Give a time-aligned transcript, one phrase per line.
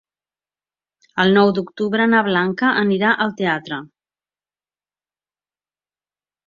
[1.23, 3.81] El nou d'octubre na Blanca anirà al teatre.